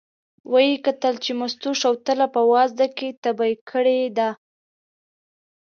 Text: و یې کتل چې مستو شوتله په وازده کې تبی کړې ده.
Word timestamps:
و 0.51 0.53
یې 0.67 0.75
کتل 0.85 1.13
چې 1.23 1.31
مستو 1.39 1.69
شوتله 1.81 2.25
په 2.35 2.41
وازده 2.51 2.87
کې 2.97 3.07
تبی 3.23 3.53
کړې 3.69 3.99
ده. 4.17 4.29